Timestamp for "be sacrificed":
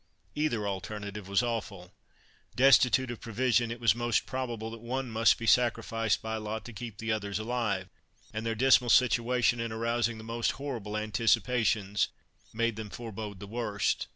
5.37-6.23